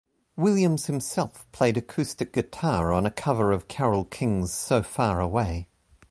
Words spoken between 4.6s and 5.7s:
Far Away".